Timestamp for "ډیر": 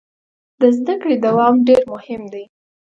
1.67-1.81